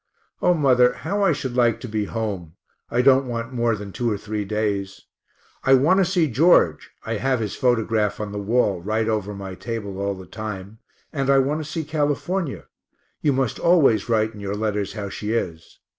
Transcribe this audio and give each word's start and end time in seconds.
O 0.41 0.55
mother, 0.55 0.93
how 0.93 1.21
I 1.21 1.31
should 1.31 1.55
like 1.55 1.79
to 1.81 1.87
be 1.87 2.05
home 2.05 2.55
(I 2.89 3.03
don't 3.03 3.27
want 3.27 3.53
more 3.53 3.75
than 3.75 3.91
two 3.91 4.09
or 4.11 4.17
three 4.17 4.43
days). 4.43 5.01
I 5.63 5.75
want 5.75 5.99
to 5.99 6.05
see 6.05 6.25
George 6.27 6.89
(I 7.05 7.17
have 7.17 7.39
his 7.39 7.53
photograph 7.55 8.19
on 8.19 8.31
the 8.31 8.39
wall, 8.39 8.81
right 8.81 9.07
over 9.07 9.35
my 9.35 9.53
table 9.53 9.99
all 9.99 10.15
the 10.15 10.25
time), 10.25 10.79
and 11.13 11.29
I 11.29 11.37
want 11.37 11.59
to 11.63 11.71
see 11.71 11.83
California 11.83 12.65
you 13.21 13.31
must 13.31 13.59
always 13.59 14.09
write 14.09 14.33
in 14.33 14.39
your 14.39 14.55
letters 14.55 14.93
how 14.93 15.09
she 15.09 15.33
is. 15.33 15.77